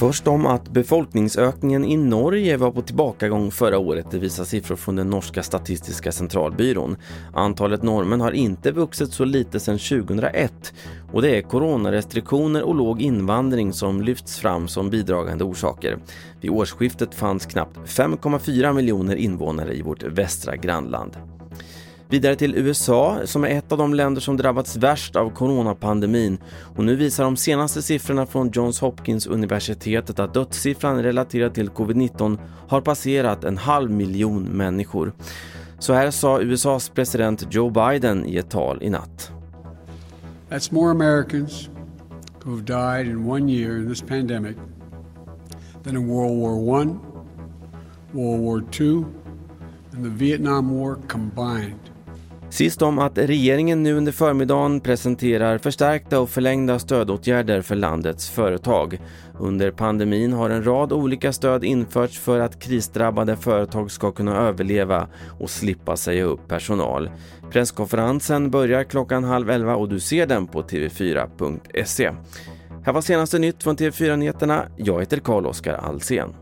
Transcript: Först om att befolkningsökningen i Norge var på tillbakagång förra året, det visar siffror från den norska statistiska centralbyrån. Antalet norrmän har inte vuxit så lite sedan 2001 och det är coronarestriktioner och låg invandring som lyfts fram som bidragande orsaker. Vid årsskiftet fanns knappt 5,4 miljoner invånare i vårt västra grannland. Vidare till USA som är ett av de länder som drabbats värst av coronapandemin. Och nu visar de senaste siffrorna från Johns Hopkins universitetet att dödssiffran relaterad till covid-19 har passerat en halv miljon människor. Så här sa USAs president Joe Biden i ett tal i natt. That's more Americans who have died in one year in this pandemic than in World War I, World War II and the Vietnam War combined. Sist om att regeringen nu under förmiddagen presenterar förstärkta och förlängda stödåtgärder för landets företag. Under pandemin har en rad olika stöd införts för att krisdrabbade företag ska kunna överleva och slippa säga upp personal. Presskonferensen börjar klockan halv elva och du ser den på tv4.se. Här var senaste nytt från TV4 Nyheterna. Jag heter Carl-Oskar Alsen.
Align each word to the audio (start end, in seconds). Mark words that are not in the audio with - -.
Först 0.00 0.26
om 0.26 0.46
att 0.46 0.70
befolkningsökningen 0.70 1.84
i 1.84 1.96
Norge 1.96 2.56
var 2.56 2.70
på 2.70 2.82
tillbakagång 2.82 3.50
förra 3.50 3.78
året, 3.78 4.06
det 4.10 4.18
visar 4.18 4.44
siffror 4.44 4.76
från 4.76 4.96
den 4.96 5.10
norska 5.10 5.42
statistiska 5.42 6.12
centralbyrån. 6.12 6.96
Antalet 7.34 7.82
norrmän 7.82 8.20
har 8.20 8.32
inte 8.32 8.72
vuxit 8.72 9.12
så 9.12 9.24
lite 9.24 9.60
sedan 9.60 9.78
2001 9.78 10.72
och 11.12 11.22
det 11.22 11.36
är 11.36 11.42
coronarestriktioner 11.42 12.62
och 12.62 12.74
låg 12.74 13.00
invandring 13.02 13.72
som 13.72 14.02
lyfts 14.02 14.38
fram 14.38 14.68
som 14.68 14.90
bidragande 14.90 15.44
orsaker. 15.44 15.98
Vid 16.40 16.50
årsskiftet 16.50 17.14
fanns 17.14 17.46
knappt 17.46 17.76
5,4 17.76 18.72
miljoner 18.72 19.16
invånare 19.16 19.74
i 19.74 19.82
vårt 19.82 20.02
västra 20.02 20.56
grannland. 20.56 21.16
Vidare 22.10 22.36
till 22.36 22.54
USA 22.54 23.20
som 23.24 23.44
är 23.44 23.48
ett 23.48 23.72
av 23.72 23.78
de 23.78 23.94
länder 23.94 24.20
som 24.20 24.36
drabbats 24.36 24.76
värst 24.76 25.16
av 25.16 25.30
coronapandemin. 25.30 26.38
Och 26.76 26.84
nu 26.84 26.96
visar 26.96 27.24
de 27.24 27.36
senaste 27.36 27.82
siffrorna 27.82 28.26
från 28.26 28.50
Johns 28.54 28.80
Hopkins 28.80 29.26
universitetet 29.26 30.18
att 30.18 30.34
dödssiffran 30.34 31.02
relaterad 31.02 31.54
till 31.54 31.70
covid-19 31.70 32.38
har 32.68 32.80
passerat 32.80 33.44
en 33.44 33.58
halv 33.58 33.90
miljon 33.90 34.42
människor. 34.42 35.12
Så 35.78 35.92
här 35.92 36.10
sa 36.10 36.40
USAs 36.40 36.88
president 36.88 37.46
Joe 37.50 37.70
Biden 37.70 38.26
i 38.26 38.36
ett 38.36 38.50
tal 38.50 38.82
i 38.82 38.90
natt. 38.90 39.32
That's 40.48 40.74
more 40.74 40.90
Americans 40.90 41.68
who 42.44 42.50
have 42.50 42.64
died 42.64 43.12
in 43.12 43.30
one 43.30 43.52
year 43.52 43.76
in 43.76 43.88
this 43.88 44.02
pandemic 44.02 44.56
than 45.84 45.96
in 45.96 46.08
World 46.08 46.40
War 46.40 46.82
I, 46.82 46.86
World 48.12 48.40
War 48.40 48.64
II 48.80 49.04
and 49.92 50.04
the 50.04 50.24
Vietnam 50.24 50.78
War 50.78 50.98
combined. 51.08 51.90
Sist 52.50 52.82
om 52.82 52.98
att 52.98 53.18
regeringen 53.18 53.82
nu 53.82 53.94
under 53.94 54.12
förmiddagen 54.12 54.80
presenterar 54.80 55.58
förstärkta 55.58 56.20
och 56.20 56.30
förlängda 56.30 56.78
stödåtgärder 56.78 57.62
för 57.62 57.74
landets 57.74 58.30
företag. 58.30 58.98
Under 59.38 59.70
pandemin 59.70 60.32
har 60.32 60.50
en 60.50 60.64
rad 60.64 60.92
olika 60.92 61.32
stöd 61.32 61.64
införts 61.64 62.18
för 62.18 62.40
att 62.40 62.60
krisdrabbade 62.60 63.36
företag 63.36 63.90
ska 63.90 64.12
kunna 64.12 64.36
överleva 64.36 65.08
och 65.40 65.50
slippa 65.50 65.96
säga 65.96 66.24
upp 66.24 66.48
personal. 66.48 67.10
Presskonferensen 67.50 68.50
börjar 68.50 68.84
klockan 68.84 69.24
halv 69.24 69.50
elva 69.50 69.76
och 69.76 69.88
du 69.88 70.00
ser 70.00 70.26
den 70.26 70.46
på 70.46 70.62
tv4.se. 70.62 72.10
Här 72.84 72.92
var 72.92 73.00
senaste 73.00 73.38
nytt 73.38 73.62
från 73.62 73.76
TV4 73.76 74.16
Nyheterna. 74.16 74.64
Jag 74.76 75.00
heter 75.00 75.18
Carl-Oskar 75.18 75.74
Alsen. 75.74 76.34